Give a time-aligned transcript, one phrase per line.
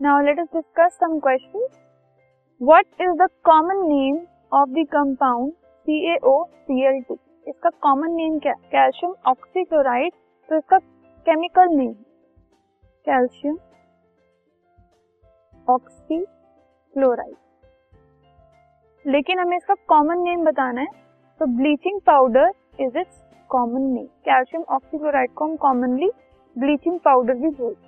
[0.00, 1.70] Now, let us discuss some questions.
[2.60, 4.18] What is the common name
[4.52, 5.54] of the compound
[5.86, 7.16] CaOCl2?
[7.46, 8.58] इसका common name क्या है?
[8.72, 10.12] Calcium oxychloride
[10.48, 10.78] तो इसका
[11.26, 11.92] chemical name
[13.06, 13.56] calcium
[15.68, 17.34] oxychloride
[19.04, 20.86] लेकिन हमें इसका कॉमन नेम बताना है
[21.40, 26.10] तो bleaching powder is its common name calcium oxychloride को हम कॉमनली
[26.56, 27.87] ब्लीचिंग पाउडर भी बोलते हैं।